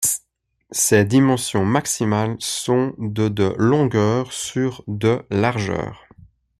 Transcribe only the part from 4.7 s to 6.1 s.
de largeur.